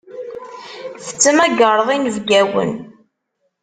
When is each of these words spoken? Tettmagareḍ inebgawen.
Tettmagareḍ 1.05 1.89
inebgawen. 1.95 2.71